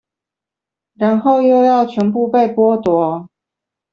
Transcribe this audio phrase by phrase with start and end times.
[0.95, 3.29] 然後又要全部被剝奪